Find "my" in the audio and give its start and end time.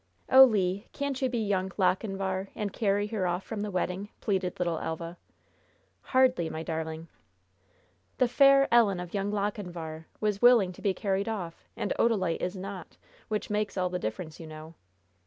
6.49-6.63